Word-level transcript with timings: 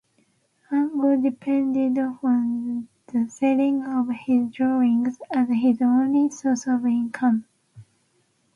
Ango 0.71 1.15
depended 1.21 1.99
on 2.23 2.87
the 3.13 3.29
selling 3.29 3.83
of 3.85 4.09
his 4.09 4.49
drawings 4.49 5.19
as 5.31 5.47
his 5.51 5.79
only 5.79 6.27
source 6.31 6.65
of 6.65 6.87
income. 6.87 7.45